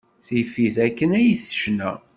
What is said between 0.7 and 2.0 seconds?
akken ay tecna.